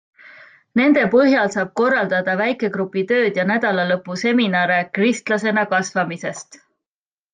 [0.79, 6.61] Nende põhjal saab korraldada väikegrupi tööd ja nädalalõpuseminare kristlasena kasvamisest.